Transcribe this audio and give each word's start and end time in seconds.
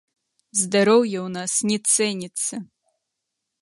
Здароўе 0.61 1.19
у 1.25 1.27
нас 1.37 1.51
не 1.71 1.77
цэніцца! 1.93 2.53